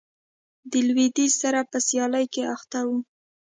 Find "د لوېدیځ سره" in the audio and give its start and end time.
0.71-1.59